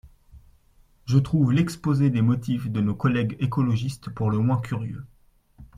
Je 1.05 1.19
trouve 1.19 1.51
l’exposé 1.53 2.09
des 2.09 2.23
motifs 2.23 2.71
de 2.71 2.81
nos 2.81 2.95
collègues 2.95 3.37
écologistes 3.39 4.09
pour 4.09 4.31
le 4.31 4.39
moins 4.39 4.59
curieux. 4.59 5.05